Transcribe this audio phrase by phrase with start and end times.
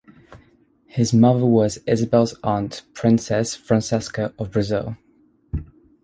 [0.87, 4.97] His mother was Isabel's aunt Princess Francisca of Brazil.